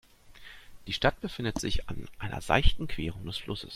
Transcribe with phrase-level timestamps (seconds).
[0.87, 3.69] Die Stadt befindet sich an einer seichten Querung des Flusses.